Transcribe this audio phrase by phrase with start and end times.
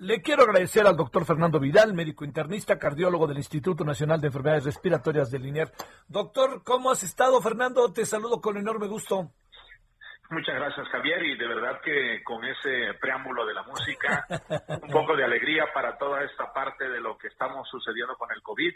[0.00, 4.64] Le quiero agradecer al doctor Fernando Vidal, médico internista, cardiólogo del Instituto Nacional de Enfermedades
[4.64, 5.72] Respiratorias del INER.
[6.08, 7.92] Doctor, ¿cómo has estado, Fernando?
[7.92, 9.30] Te saludo con enorme gusto.
[10.30, 14.26] Muchas gracias, Javier, y de verdad que con ese preámbulo de la música,
[14.82, 18.40] un poco de alegría para toda esta parte de lo que estamos sucediendo con el
[18.40, 18.72] COVID,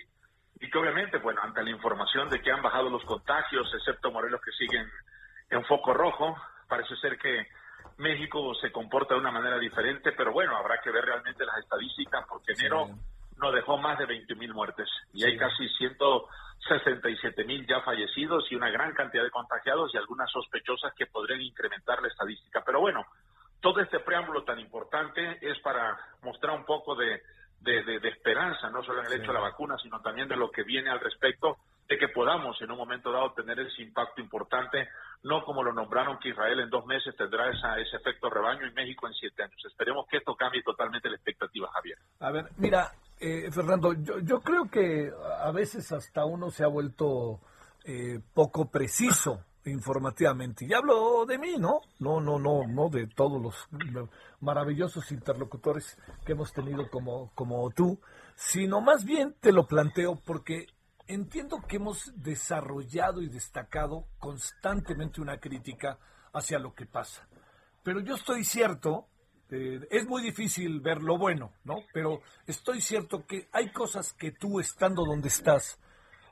[0.61, 4.43] y que obviamente, bueno, ante la información de que han bajado los contagios, excepto Morelos
[4.43, 4.87] que siguen
[5.49, 6.37] en foco rojo,
[6.69, 7.47] parece ser que
[7.99, 12.25] México se comporta de una manera diferente, pero bueno, habrá que ver realmente las estadísticas
[12.29, 12.89] porque enero
[13.37, 18.55] no dejó más de 20 mil muertes y hay casi 167 mil ya fallecidos y
[18.55, 22.63] una gran cantidad de contagiados y algunas sospechosas que podrían incrementar la estadística.
[22.65, 23.05] Pero bueno,
[23.61, 27.23] todo este preámbulo tan importante es para mostrar un poco de,
[27.61, 30.63] de, esperanza, no solo en el hecho de la vacuna, sino también de lo que
[30.63, 34.89] viene al respecto de que podamos en un momento dado tener ese impacto importante,
[35.23, 38.73] no como lo nombraron que Israel en dos meses tendrá esa, ese efecto rebaño y
[38.73, 39.63] México en siete años.
[39.67, 41.99] Esperemos que esto cambie totalmente la expectativa, Javier.
[42.21, 42.91] A ver, mira,
[43.21, 47.41] eh, Fernando, yo, yo, creo que a veces hasta uno se ha vuelto
[47.85, 50.67] eh, poco preciso informativamente.
[50.67, 51.81] Y hablo de mí, ¿no?
[51.99, 53.69] No, no, no, no de todos los
[54.41, 57.99] maravillosos interlocutores que hemos tenido como, como tú,
[58.35, 60.67] sino más bien te lo planteo porque
[61.07, 65.99] entiendo que hemos desarrollado y destacado constantemente una crítica
[66.33, 67.27] hacia lo que pasa.
[67.83, 69.07] Pero yo estoy cierto,
[69.51, 71.77] eh, es muy difícil ver lo bueno, ¿no?
[71.93, 75.79] Pero estoy cierto que hay cosas que tú, estando donde estás,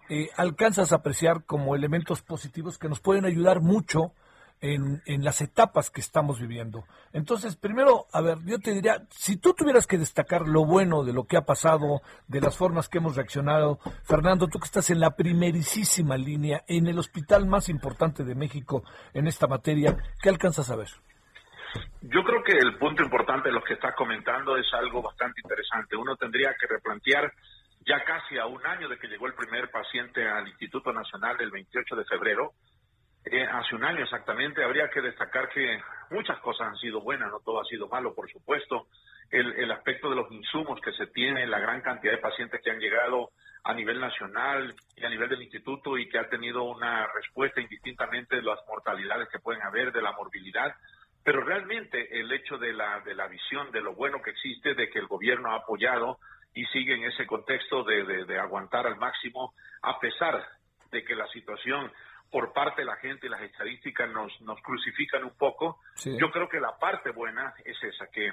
[0.09, 4.13] eh, alcanzas a apreciar como elementos positivos que nos pueden ayudar mucho
[4.62, 6.84] en, en, las etapas que estamos viviendo.
[7.12, 11.12] Entonces, primero, a ver, yo te diría, si tú tuvieras que destacar lo bueno de
[11.12, 15.00] lo que ha pasado, de las formas que hemos reaccionado, Fernando, tú que estás en
[15.00, 20.70] la primerísima línea, en el hospital más importante de México en esta materia, ¿qué alcanzas
[20.70, 20.89] a ver?
[22.02, 25.96] Yo creo que el punto importante de lo que estás comentando es algo bastante interesante.
[25.96, 27.33] Uno tendría que replantear
[27.86, 31.50] ya casi a un año de que llegó el primer paciente al Instituto Nacional el
[31.50, 32.52] 28 de febrero,
[33.25, 37.41] eh, hace un año exactamente, habría que destacar que muchas cosas han sido buenas, no
[37.41, 38.89] todo ha sido malo, por supuesto.
[39.31, 42.71] El, el aspecto de los insumos que se tiene, la gran cantidad de pacientes que
[42.71, 43.31] han llegado
[43.65, 48.37] a nivel nacional y a nivel del instituto y que ha tenido una respuesta indistintamente
[48.37, 50.75] de las mortalidades que pueden haber, de la morbilidad,
[51.25, 54.91] pero realmente el hecho de la, de la visión de lo bueno que existe, de
[54.91, 56.19] que el gobierno ha apoyado
[56.55, 60.45] y sigue en ese contexto de, de, de aguantar al máximo, a pesar
[60.91, 61.91] de que la situación
[62.33, 65.81] por parte de la gente y las estadísticas nos, nos crucifican un poco.
[66.03, 68.31] Yo creo que la parte buena es esa, que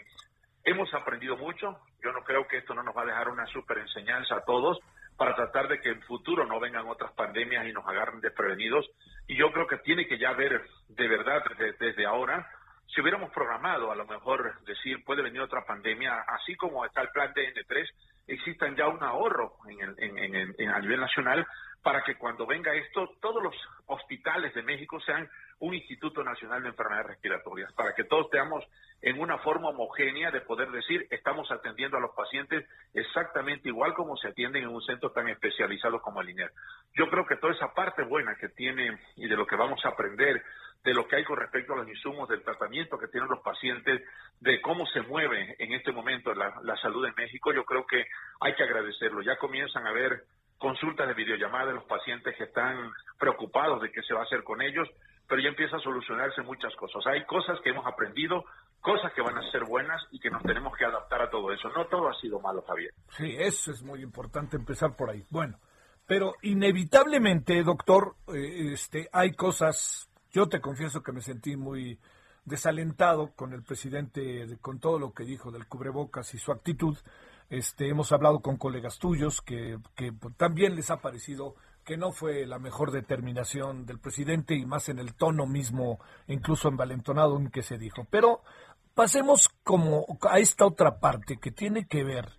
[0.64, 1.78] hemos aprendido mucho.
[2.02, 4.80] Yo no creo que esto no nos va a dejar una super enseñanza a todos
[5.18, 8.90] para tratar de que en futuro no vengan otras pandemias y nos agarren desprevenidos.
[9.28, 12.50] Y yo creo que tiene que ya ver de verdad desde, desde ahora,
[12.88, 17.10] si hubiéramos programado a lo mejor decir puede venir otra pandemia, así como está el
[17.10, 17.86] plan de N3,
[18.28, 21.46] existan ya un ahorro en el, en, en, a nivel nacional
[21.82, 25.30] para que cuando venga esto, todos los hospitales de México sean
[25.60, 28.64] un Instituto Nacional de Enfermedades Respiratorias, para que todos estemos
[29.02, 34.18] en una forma homogénea de poder decir, estamos atendiendo a los pacientes exactamente igual como
[34.18, 36.52] se atienden en un centro tan especializado como el INER.
[36.96, 39.90] Yo creo que toda esa parte buena que tiene y de lo que vamos a
[39.90, 40.44] aprender,
[40.84, 44.02] de lo que hay con respecto a los insumos del tratamiento que tienen los pacientes,
[44.40, 48.06] de cómo se mueve en este momento la salud en México, yo creo que
[48.40, 49.22] hay que agradecerlo.
[49.22, 50.24] Ya comienzan a ver
[50.60, 54.44] consultas de videollamada de los pacientes que están preocupados de qué se va a hacer
[54.44, 54.88] con ellos,
[55.28, 57.06] pero ya empieza a solucionarse muchas cosas.
[57.08, 58.44] Hay cosas que hemos aprendido,
[58.82, 61.70] cosas que van a ser buenas y que nos tenemos que adaptar a todo eso.
[61.70, 62.92] No todo ha sido malo, Javier.
[63.18, 65.24] Sí, eso es muy importante empezar por ahí.
[65.30, 65.60] Bueno,
[66.06, 70.10] pero inevitablemente, doctor, eh, este, hay cosas.
[70.32, 72.00] Yo te confieso que me sentí muy
[72.44, 76.98] desalentado con el presidente, con todo lo que dijo del cubrebocas y su actitud.
[77.50, 79.80] Este, hemos hablado con colegas tuyos que,
[80.38, 85.00] también les ha parecido que no fue la mejor determinación del presidente y más en
[85.00, 88.06] el tono mismo, incluso envalentonado en que se dijo.
[88.12, 88.42] Pero
[88.94, 92.30] pasemos como a esta otra parte que tiene que ver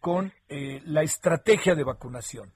[0.00, 2.52] con eh, la estrategia de vacunación.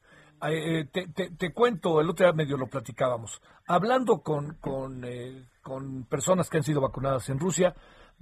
[0.46, 4.58] Eh, te, te, cuento, el otro día medio lo platicábamos, hablando con,
[5.04, 7.74] eh, con personas que han sido vacunadas en Rusia,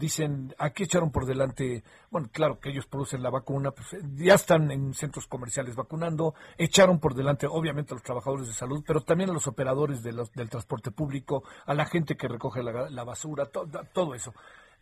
[0.02, 4.72] dicen, aquí echaron por delante, bueno, claro que ellos producen la vacuna, pues, ya están
[4.72, 9.30] en centros comerciales vacunando, echaron por delante obviamente a los trabajadores de salud, pero también
[9.30, 14.14] a los operadores de del transporte público, a la gente que recoge la, basura, todo
[14.14, 14.34] eso.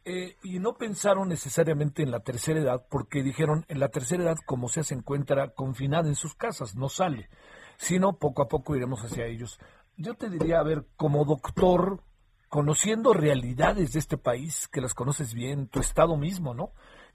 [0.04, 4.38] Eh, y no pensaron necesariamente en la tercera edad, porque dijeron, en la tercera edad,
[4.46, 7.28] como sea, se encuentra confinada en sus casas, no sale,
[7.76, 9.60] sino poco a poco iremos hacia ellos.
[9.98, 12.02] Yo te diría, a ver, como doctor,
[12.50, 16.72] conociendo realidades de este país, que las conoces bien, tu estado mismo, ¿no?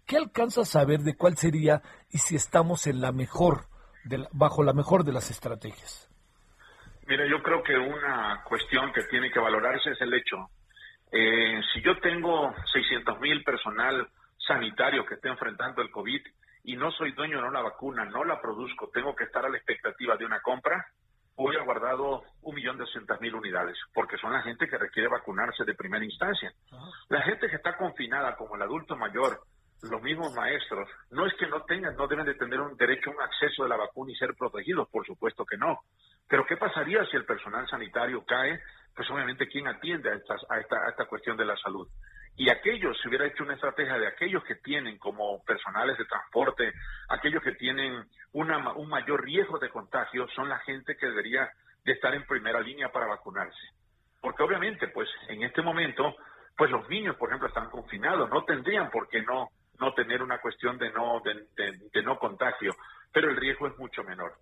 [0.08, 3.66] ¿Qué alcanzas a saber de cuál sería y si estamos en la mejor,
[4.32, 6.10] bajo la mejor de las estrategias?
[7.06, 10.50] Mira, yo creo que una cuestión que tiene que valorarse es el hecho
[11.12, 16.22] eh, si yo tengo 600 mil personal sanitario que esté enfrentando el COVID
[16.66, 19.56] y no soy dueño de una vacuna, no la produzco, tengo que estar a la
[19.56, 20.86] expectativa de una compra,
[21.36, 22.86] hoy he guardado un millón de
[23.20, 26.54] mil unidades, porque son la gente que requiere vacunarse de primera instancia.
[27.10, 29.42] La gente que está confinada, como el adulto mayor,
[29.84, 33.14] los mismos maestros, no es que no tengan, no deben de tener un derecho a
[33.14, 35.80] un acceso de la vacuna y ser protegidos, por supuesto que no.
[36.28, 38.60] Pero ¿qué pasaría si el personal sanitario cae
[38.96, 41.88] pues obviamente quién atiende a, a, esta, a esta cuestión de la salud.
[42.38, 46.74] Y aquellos, si hubiera hecho una estrategia de aquellos que tienen como personales de transporte,
[47.10, 48.04] aquellos que tienen
[48.34, 51.50] una, un mayor riesgo de contagio, son la gente que debería
[51.86, 53.70] de estar en primera línea para vacunarse.
[54.20, 56.16] Porque obviamente, pues en este momento,
[56.58, 59.50] pues los niños, por ejemplo, están confinados, no tendrían por qué no,
[59.80, 62.76] no tener una cuestión de no, de no contagio,
[63.14, 64.34] pero el riesgo es mucho menor.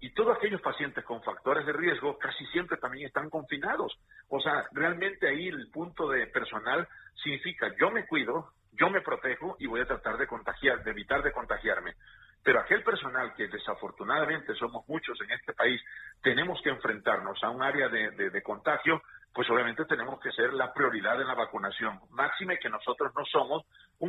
[0.00, 3.98] Y todos aquellos pacientes con factores de riesgo casi siempre también están confinados.
[4.28, 6.86] O sea, realmente ahí el punto de personal
[7.22, 11.22] significa yo me cuido, yo me protejo y voy a tratar de contagiar, de evitar
[11.22, 11.94] de contagiarme.
[12.44, 15.82] Pero aquel personal que desafortunadamente somos muchos en este país,
[16.22, 19.02] tenemos que enfrentarnos a un área de, de contagio,
[19.34, 22.00] pues obviamente tenemos que ser la prioridad en la vacunación.
[22.10, 23.64] Máxime que nosotros no somos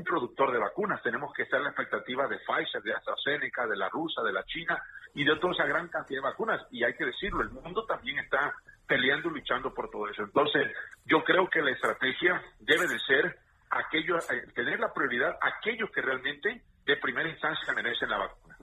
[0.09, 3.89] productor de vacunas, tenemos que estar en la expectativa de Pfizer, de AstraZeneca, de la
[3.89, 4.81] rusa, de la China
[5.13, 6.65] y de toda esa gran cantidad de vacunas.
[6.71, 8.55] Y hay que decirlo, el mundo también está
[8.87, 10.23] peleando y luchando por todo eso.
[10.23, 10.67] Entonces,
[11.05, 13.37] yo creo que la estrategia debe de ser
[13.69, 18.57] aquellos, eh, tener la prioridad aquellos que realmente de primera instancia merecen la vacuna.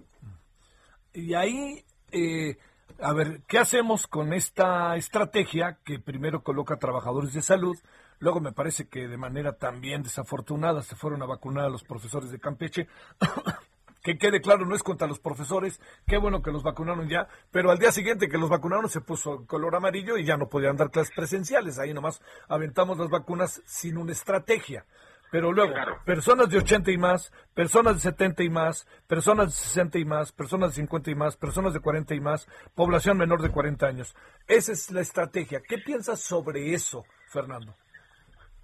[1.14, 2.56] Y ahí, eh,
[3.00, 7.76] a ver, ¿qué hacemos con esta estrategia que primero coloca trabajadores de salud?
[8.18, 12.30] Luego me parece que de manera también desafortunada se fueron a vacunar a los profesores
[12.30, 12.88] de Campeche.
[14.06, 17.72] que quede claro, no es contra los profesores, qué bueno que los vacunaron ya, pero
[17.72, 20.92] al día siguiente que los vacunaron se puso color amarillo y ya no podían dar
[20.92, 21.80] clases presenciales.
[21.80, 24.86] Ahí nomás aventamos las vacunas sin una estrategia.
[25.32, 25.74] Pero luego,
[26.04, 30.30] personas de 80 y más, personas de 70 y más, personas de 60 y más,
[30.30, 32.46] personas de 50 y más, personas de 40 y más,
[32.76, 34.14] población menor de 40 años.
[34.46, 35.62] Esa es la estrategia.
[35.66, 37.74] ¿Qué piensas sobre eso, Fernando?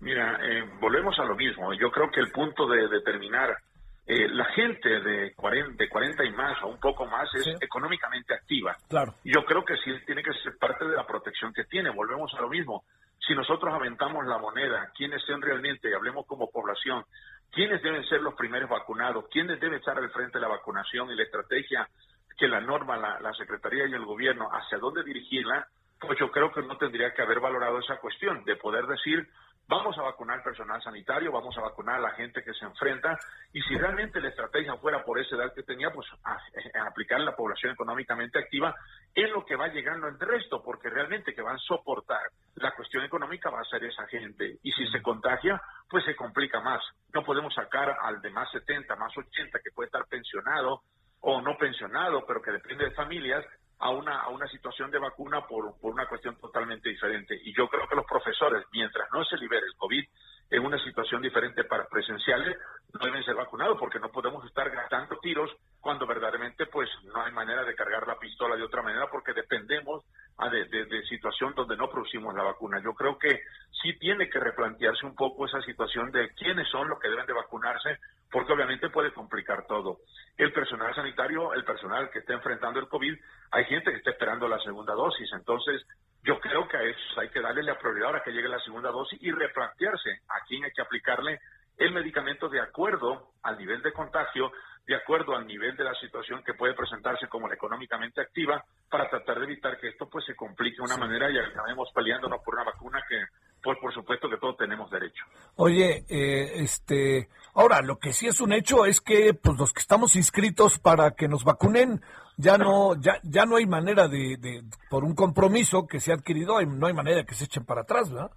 [0.03, 1.73] Mira, eh, volvemos a lo mismo.
[1.75, 3.57] Yo creo que el punto de determinar
[4.05, 8.35] eh, la gente de 40, de 40 y más o un poco más es económicamente
[8.35, 8.77] activa.
[8.89, 9.15] Claro.
[9.23, 11.91] Yo creo que sí tiene que ser parte de la protección que tiene.
[11.91, 12.83] Volvemos a lo mismo.
[13.25, 17.05] Si nosotros aventamos la moneda, quiénes sean realmente, y hablemos como población,
[17.53, 21.15] quiénes deben ser los primeros vacunados, quiénes deben estar al frente de la vacunación y
[21.15, 21.89] la estrategia
[22.37, 25.69] que la norma, la, la Secretaría y el gobierno, hacia dónde dirigirla,
[26.01, 29.29] pues yo creo que no tendría que haber valorado esa cuestión de poder decir
[29.73, 33.19] Vamos a vacunar personal sanitario, vamos a vacunar a la gente que se enfrenta
[33.55, 37.25] y si realmente la estrategia fuera por esa edad que tenía, pues a, aplicar en
[37.25, 38.75] la población económicamente activa
[39.15, 42.21] es lo que va llegando el resto, porque realmente que van a soportar
[42.57, 46.61] la cuestión económica va a ser esa gente y si se contagia, pues se complica
[46.61, 46.83] más.
[47.15, 50.83] No podemos sacar al de más 70, más 80 que puede estar pensionado
[51.21, 53.43] o no pensionado, pero que depende de familias,
[53.83, 57.35] a una, a una situación de vacuna por, por una cuestión totalmente diferente.
[57.43, 60.05] Y yo creo que los profesores, mientras no se libere el COVID
[60.51, 62.57] en una situación diferente para presenciales,
[62.93, 67.33] no deben ser vacunados porque no podemos estar gastando tiros cuando verdaderamente pues no hay
[67.33, 70.05] manera de cargar la pistola de otra manera porque dependemos
[70.39, 72.81] ah, de, de, de, situación donde no producimos la vacuna.
[72.85, 73.41] Yo creo que
[73.83, 77.33] sí tiene que replantearse un poco esa situación de quiénes son los que deben de
[77.33, 77.99] vacunarse
[78.31, 79.99] porque obviamente puede complicar todo.
[80.37, 80.95] El personal
[81.33, 83.15] sanitario, el personal que está enfrentando el COVID,
[83.51, 85.83] hay gente que está esperando la segunda dosis, entonces
[86.25, 88.91] yo creo que a eso hay que darle la prioridad a que llegue la segunda
[88.91, 91.41] dosis y replantearse a quién hay que aplicarle
[91.79, 94.53] el medicamento de acuerdo al nivel de contagio,
[94.87, 99.09] de acuerdo al nivel de la situación que puede presentarse como la económicamente activa, para
[99.09, 102.55] tratar de evitar que esto pues se complique de una manera y acabemos peleándonos por
[102.55, 103.25] una vacuna que
[103.63, 105.25] pues por supuesto que todos tenemos derecho.
[105.57, 109.81] Oye, eh, este, ahora lo que sí es un hecho es que pues los que
[109.81, 112.01] estamos inscritos para que nos vacunen
[112.37, 116.15] ya no ya ya no hay manera de, de por un compromiso que se ha
[116.15, 118.31] adquirido, no hay manera de que se echen para atrás, ¿verdad?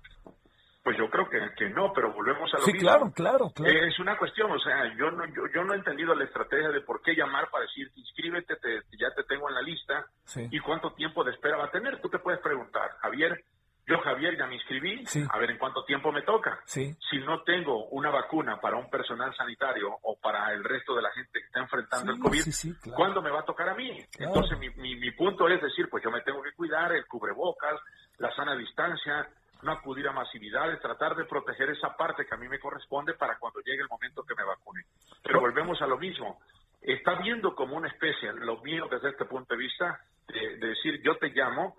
[0.84, 2.88] Pues yo creo que, que no, pero volvemos a lo sí, mismo.
[2.88, 3.74] claro, claro, claro.
[3.88, 6.82] Es una cuestión, o sea, yo no, yo, yo no he entendido la estrategia de
[6.82, 10.48] por qué llamar para decir, inscríbete, te, ya te tengo en la lista, Sí.
[10.52, 12.00] y cuánto tiempo de espera va a tener.
[12.02, 13.44] Tú te puedes preguntar, Javier,
[13.88, 15.24] yo Javier ya me inscribí, Sí.
[15.30, 16.60] a ver en cuánto tiempo me toca.
[16.66, 16.96] Sí.
[17.10, 21.12] Si no tengo una vacuna para un personal sanitario o para el resto de la
[21.12, 22.96] gente que está enfrentando Sí, el COVID, claro.
[22.96, 24.04] ¿cuándo me va a tocar a mí?
[24.12, 24.34] Claro.
[24.34, 27.80] Entonces mi, mi, mi punto es decir, pues yo me tengo que cuidar, el cubrebocas,
[28.18, 29.28] la sana distancia,
[29.62, 33.38] no acudir a masividades, tratar de proteger esa parte que a mí me corresponde para
[33.38, 34.84] cuando llegue el momento que me vacune.
[35.24, 36.40] Pero volvemos a lo mismo.
[36.82, 41.02] Está viendo como una especie, lo mío desde este punto de vista, de, de decir
[41.04, 41.78] yo te llamo,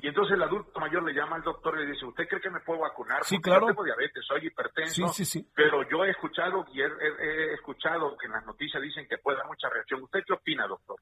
[0.00, 2.50] y entonces el adulto mayor le llama al doctor y le dice, ¿usted cree que
[2.50, 3.24] me puedo vacunar?
[3.24, 3.60] Sí, Porque claro.
[3.66, 5.50] Yo tengo diabetes, soy hipertenso, Sí, sí, sí.
[5.54, 9.18] pero yo he escuchado y he, he- he escuchado que en las noticias dicen que
[9.18, 10.02] puede haber mucha reacción.
[10.02, 10.96] ¿Usted qué opina, doctor?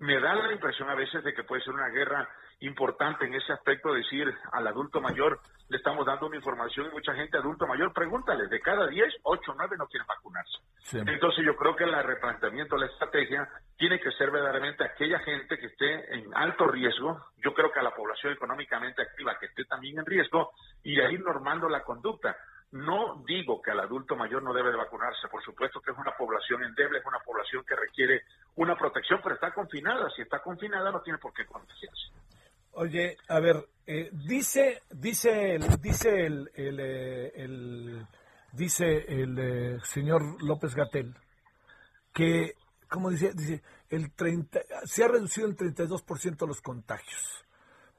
[0.00, 2.28] Me da la impresión a veces de que puede ser una guerra
[2.60, 7.14] importante en ese aspecto, decir al adulto mayor, le estamos dando una información y mucha
[7.14, 10.58] gente adulto mayor, pregúntale, de cada 10, 8 o 9 no quieren vacunarse.
[10.82, 10.98] Sí.
[10.98, 15.58] Entonces yo creo que el replanteamiento de la estrategia tiene que ser verdaderamente aquella gente
[15.58, 19.64] que esté en alto riesgo, yo creo que a la población económicamente activa que esté
[19.64, 20.52] también en riesgo
[20.82, 22.36] y de ir normando la conducta.
[22.70, 26.14] No digo que al adulto mayor no debe de vacunarse, por supuesto que es una
[26.16, 28.22] población endeble, es una población que requiere
[28.56, 30.10] una protección, pero está confinada.
[30.14, 32.08] Si está confinada no tiene por qué contagiarse.
[32.72, 38.06] Oye, a ver, eh, dice, dice, el, dice el, el, eh, el-
[38.52, 41.14] dice el eh, señor López Gatel
[42.12, 42.52] que,
[42.88, 43.32] ¿cómo dice?
[43.34, 47.44] Dice, el 30, se ha reducido en 32% los contagios.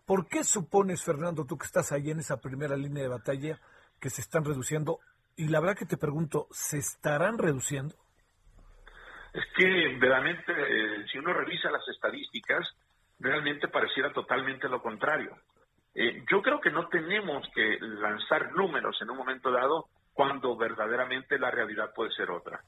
[0.06, 3.60] ¿Por qué supones, Fernando, tú que estás ahí en esa primera línea de batalla,
[4.00, 5.00] que se están reduciendo?
[5.36, 7.96] Y la verdad que te pregunto, ¿se estarán reduciendo?
[9.34, 12.68] Es que realmente, eh, si uno revisa las estadísticas,
[13.20, 15.38] realmente pareciera totalmente lo contrario.
[15.94, 21.38] Eh, yo creo que no tenemos que lanzar números en un momento dado cuando verdaderamente
[21.38, 22.60] la realidad puede ser otra.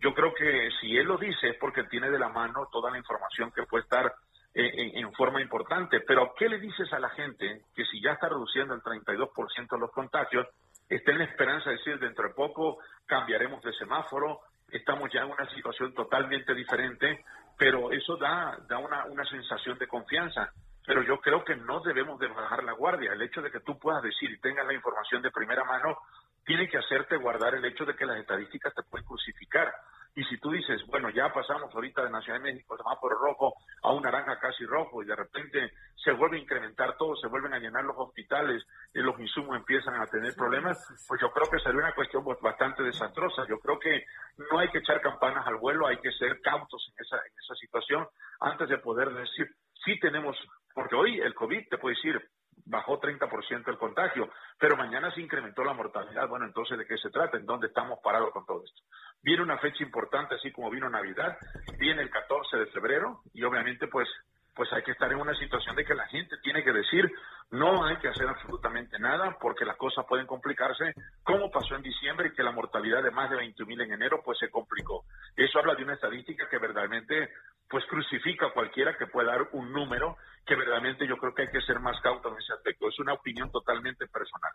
[0.00, 2.98] Yo creo que si él lo dice es porque tiene de la mano toda la
[2.98, 4.14] información que puede estar
[4.54, 6.00] eh, en, en forma importante.
[6.00, 9.90] Pero ¿qué le dices a la gente que si ya está reduciendo el 32% los
[9.92, 10.46] contagios,
[10.88, 14.40] está en la esperanza de decir dentro de poco cambiaremos de semáforo,
[14.70, 17.24] estamos ya en una situación totalmente diferente,
[17.58, 20.52] pero eso da, da una, una sensación de confianza.
[20.86, 23.12] Pero yo creo que no debemos de bajar la guardia.
[23.12, 25.98] El hecho de que tú puedas decir y tengas la información de primera mano
[26.46, 29.74] tiene que hacerte guardar el hecho de que las estadísticas te pueden crucificar.
[30.14, 33.92] Y si tú dices, bueno, ya pasamos ahorita de Nacional de México, semáforo rojo, a
[33.92, 35.72] un naranja casi rojo, y de repente
[36.02, 40.00] se vuelve a incrementar todo, se vuelven a llenar los hospitales, y los insumos empiezan
[40.00, 43.44] a tener problemas, pues yo creo que sería una cuestión pues, bastante desastrosa.
[43.46, 44.04] Yo creo que
[44.50, 47.54] no hay que echar campanas al vuelo, hay que ser cautos en esa, en esa
[47.56, 48.08] situación
[48.40, 49.48] antes de poder decir,
[49.84, 50.36] sí tenemos,
[50.72, 52.30] porque hoy el COVID te puede decir,
[52.76, 56.28] bajó 30% el contagio, pero mañana se incrementó la mortalidad.
[56.28, 57.36] Bueno, entonces, ¿de qué se trata?
[57.36, 58.82] ¿En dónde estamos parados con todo esto?
[59.22, 61.36] Viene una fecha importante, así como vino Navidad,
[61.78, 64.08] viene el 14 de febrero y obviamente pues
[64.54, 67.12] pues hay que estar en una situación de que la gente tiene que decir
[67.50, 72.28] no hay que hacer absolutamente nada porque las cosas pueden complicarse como pasó en diciembre
[72.28, 75.04] y que la mortalidad de más de 20 mil en enero pues se complicó.
[75.36, 77.28] Eso habla de una estadística que verdaderamente
[77.68, 81.50] pues crucifica a cualquiera que pueda dar un número que verdaderamente yo creo que hay
[81.50, 82.88] que ser más cauto en ese aspecto.
[82.88, 84.52] Es una opinión totalmente personal.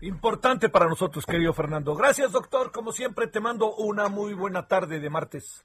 [0.00, 1.94] Importante para nosotros, querido Fernando.
[1.94, 2.72] Gracias, doctor.
[2.72, 5.64] Como siempre, te mando una muy buena tarde de martes.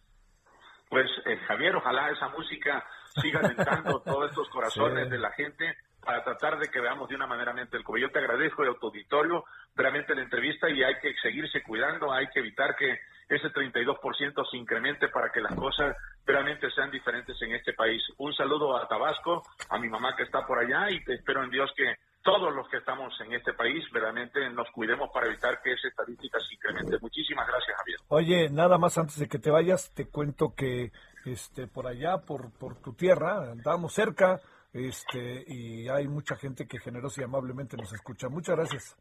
[0.90, 2.84] Pues eh, Javier, ojalá esa música
[3.22, 5.10] siga alentando todos estos corazones Sí.
[5.12, 8.02] de la gente para tratar de que veamos de una manera mente el COVID.
[8.02, 9.44] Yo te agradezco el auditorio,
[9.76, 14.58] realmente la entrevista y hay que seguirse cuidando, hay que evitar que ese 32% se
[14.58, 18.02] incremente para que las cosas realmente sean diferentes en este país.
[18.18, 21.52] Un saludo a Tabasco, a mi mamá que está por allá y te espero en
[21.52, 25.74] Dios que todos los que estamos en este país verdaderamente nos cuidemos para evitar que
[25.74, 26.98] esa estadística se incremente.
[27.02, 28.00] Muchísimas gracias, Javier.
[28.10, 30.92] Oye, nada más antes de que te vayas, te cuento que
[31.26, 34.40] este por allá, por, por tu tierra, andamos cerca,
[34.74, 38.30] este, y hay mucha gente que generosa y amablemente nos escucha.
[38.30, 38.98] Muchas gracias.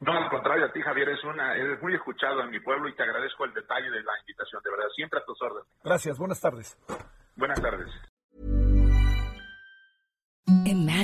[0.00, 2.96] No, al contrario, a ti, Javier, es una, eres muy escuchado en mi pueblo y
[2.96, 5.68] te agradezco el detalle de la invitación, de verdad, siempre a tus órdenes.
[5.84, 6.76] Gracias, buenas tardes.
[7.36, 7.90] Buenas tardes.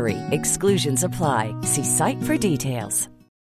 [0.00, 0.16] BUTTERY.
[0.32, 1.54] Exclusions apply.
[1.62, 3.08] See site for details.